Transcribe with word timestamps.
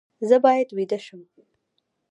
زه 0.29 0.35
باید 0.43 0.69
ویده 0.77 0.99
شم 1.05 1.21